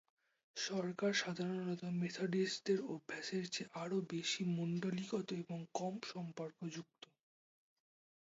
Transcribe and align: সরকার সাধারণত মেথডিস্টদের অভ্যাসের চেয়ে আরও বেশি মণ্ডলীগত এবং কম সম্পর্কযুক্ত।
সরকার 0.57 1.11
সাধারণত 1.15 1.81
মেথডিস্টদের 1.99 2.79
অভ্যাসের 2.93 3.43
চেয়ে 3.47 3.71
আরও 3.75 3.97
বেশি 4.11 4.41
মণ্ডলীগত 4.57 5.27
এবং 5.41 5.59
কম 5.73 5.93
সম্পর্কযুক্ত। 6.11 7.01